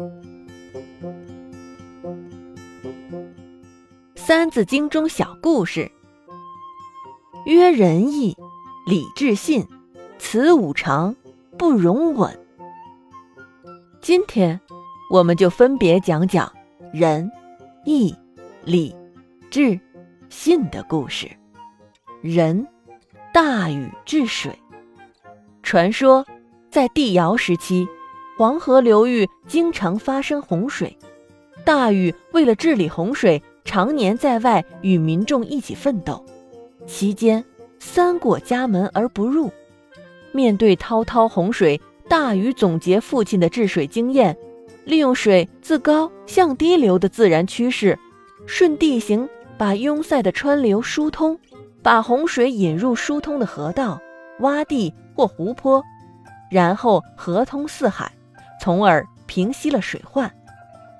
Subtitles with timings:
[4.14, 5.90] 《三字经》中小故事：
[7.44, 8.34] 曰仁义
[8.86, 9.66] 礼智信，
[10.18, 11.14] 此五常
[11.58, 12.38] 不容紊。
[14.00, 14.58] 今天，
[15.10, 16.50] 我们就分别讲讲
[16.94, 17.30] 仁、
[17.84, 18.14] 义、
[18.64, 18.96] 礼、
[19.50, 19.78] 智、
[20.30, 21.30] 信的故事。
[22.22, 22.66] 仁，
[23.34, 24.58] 大禹治水。
[25.62, 26.24] 传说，
[26.70, 27.86] 在帝尧时期，
[28.40, 30.96] 黄河流域经常发生洪水，
[31.62, 33.42] 大禹为了治理洪水。
[33.66, 36.24] 常年在外与民众一起奋斗，
[36.86, 37.44] 期间
[37.78, 39.50] 三过家门而不入。
[40.32, 44.34] 面对滔滔洪水，大禹总结父亲的治水经验，
[44.86, 47.98] 利用水自高向低流的自然趋势，
[48.46, 49.28] 顺地形
[49.58, 51.38] 把拥塞的川流疏通，
[51.82, 54.00] 把洪水引入疏通的河道、
[54.40, 55.82] 洼地或湖泊，
[56.50, 58.10] 然后河通四海，
[58.60, 60.30] 从而平息了水患。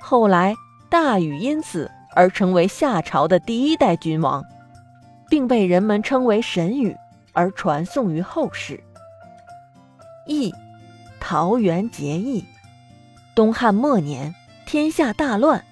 [0.00, 0.54] 后来，
[0.88, 1.90] 大禹因此。
[2.12, 4.44] 而成为夏朝的第一代君王，
[5.28, 6.96] 并被人们称为神禹，
[7.32, 8.82] 而传颂于后世。
[10.26, 10.52] 义，
[11.20, 12.44] 桃园结义。
[13.32, 14.34] 东汉末年，
[14.66, 15.64] 天下大乱，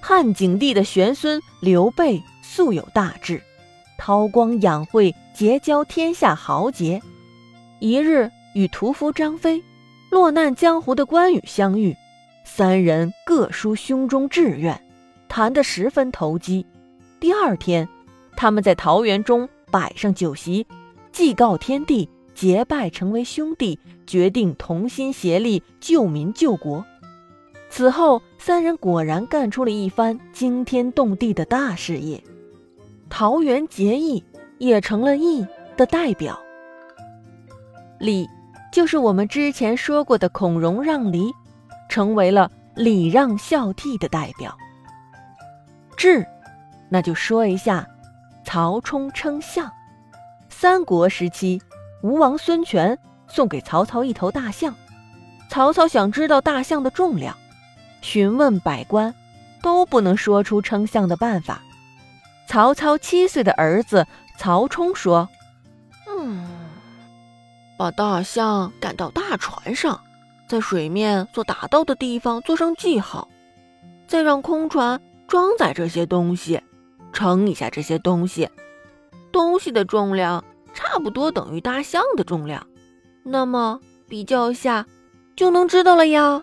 [0.00, 3.40] 汉景帝的玄孙刘备素有大志，
[3.96, 7.00] 韬光养晦，结交天下豪杰。
[7.78, 9.62] 一日，与屠夫张飞、
[10.14, 11.96] 落难江湖的关羽相遇，
[12.44, 14.80] 三人各抒胸中志愿。
[15.28, 16.64] 谈得十分投机。
[17.18, 17.88] 第二天，
[18.36, 20.64] 他们在桃园中摆上酒席，
[21.10, 23.76] 祭告天地，结拜成为兄弟，
[24.06, 26.84] 决定同心协力救民救国。
[27.68, 32.22] 此后，三人果然干出了一番惊天动地的大事业，
[33.10, 34.22] 桃园结义
[34.58, 35.44] 也成了义
[35.76, 36.40] 的代表。
[37.98, 38.28] 礼，
[38.74, 41.32] 就是我们之前说过的孔融让梨，
[41.88, 44.52] 成为了礼让孝悌的代表。
[45.96, 46.26] 智，
[46.88, 47.86] 那就说一下
[48.44, 49.70] 曹冲称象。
[50.48, 51.62] 三国时期，
[52.02, 52.98] 吴王孙权
[53.28, 54.74] 送给曹操一头大象，
[55.48, 57.36] 曹操想知道大象的重量，
[58.00, 59.14] 询问百官，
[59.62, 61.62] 都不能说出称象的办法。
[62.48, 64.04] 曹操七岁的儿子
[64.36, 65.28] 曹冲说：“，
[67.84, 70.00] 把大象赶到大船上，
[70.48, 73.28] 在水面所达到的地方做上记号，
[74.06, 76.62] 再让空船。”装载这些东西，
[77.12, 78.48] 称一下这些东西，
[79.32, 82.66] 东西的重量差不多等于大象的重量，
[83.22, 84.86] 那么比较一下
[85.36, 86.42] 就能知道了呀。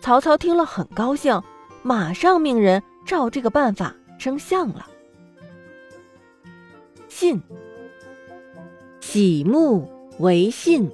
[0.00, 1.40] 曹操听了很高兴，
[1.82, 4.86] 马上命人照这个办法称象了。
[7.08, 7.42] 信，
[9.00, 10.90] 喜木违信。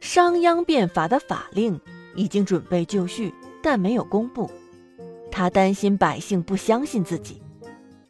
[0.00, 1.80] 商鞅变法的法令
[2.14, 3.34] 已经准备就绪。
[3.60, 4.48] 但没有公布，
[5.32, 7.42] 他担心百姓不相信自己，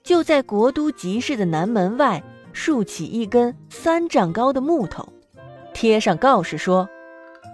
[0.02, 5.10] 就在国都集市的南门外竖起一根三丈高的木头，
[5.72, 6.86] 贴上告示说：“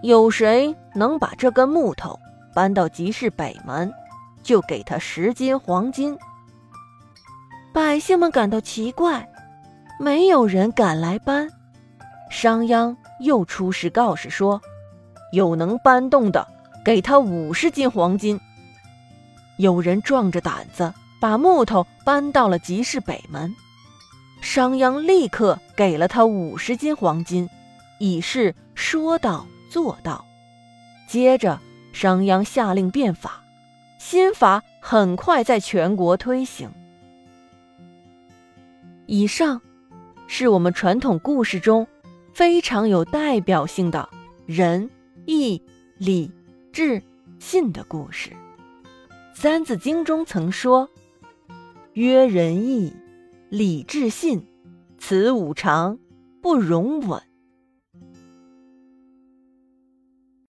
[0.03, 2.19] 有谁能把这根木头
[2.53, 3.91] 搬到集市北门，
[4.43, 6.19] 就给他十斤黄金。”
[7.73, 9.27] 百姓们感到奇怪，
[10.05, 11.49] 没有人敢来搬。
[12.31, 14.61] 商鞅又出示告示说
[15.33, 16.47] ：“有能搬动的。”
[16.85, 18.39] 给他五十斤黄金。
[19.57, 23.51] 有人壮着胆子把木头搬到了集市北门，
[24.43, 27.49] 商鞅立刻给了他五十斤黄金，
[27.99, 30.23] 以示说到做到。
[31.09, 31.59] 接着，
[31.95, 33.43] 商鞅下令变法，
[33.97, 36.71] 新法很快在全国推行。
[39.07, 39.59] 以上
[40.37, 41.87] 是我们传统故事中
[42.33, 44.09] 非常有代表性的
[44.47, 44.91] 仁、
[45.27, 45.63] 义、
[45.97, 46.29] 礼。
[46.73, 47.01] 智
[47.39, 48.31] 信的故事，
[49.33, 50.91] 《三字经》中曾说
[51.95, 52.93] ：“曰仁义
[53.49, 54.45] 礼智信，
[54.99, 56.01] 此五常
[56.43, 57.23] 不容紊。”